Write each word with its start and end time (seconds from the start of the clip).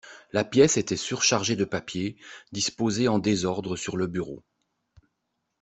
La 0.31 0.43
pièce 0.43 0.77
était 0.77 0.95
surchargée 0.95 1.55
de 1.55 1.63
papiers, 1.63 2.17
disposés 2.51 3.07
en 3.07 3.19
désordre 3.19 3.75
sur 3.75 3.97
le 3.97 4.07
bureau 4.07 4.43